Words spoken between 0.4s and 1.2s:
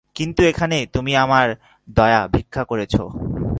এখানে তুমি